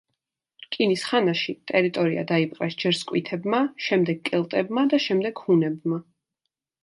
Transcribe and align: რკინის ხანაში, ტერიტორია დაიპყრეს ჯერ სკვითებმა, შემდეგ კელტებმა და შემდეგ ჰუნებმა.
რკინის 0.67 1.01
ხანაში, 1.09 1.53
ტერიტორია 1.71 2.23
დაიპყრეს 2.31 2.77
ჯერ 2.83 2.97
სკვითებმა, 3.01 3.59
შემდეგ 3.89 4.23
კელტებმა 4.31 4.87
და 4.95 5.01
შემდეგ 5.07 5.45
ჰუნებმა. 5.45 6.01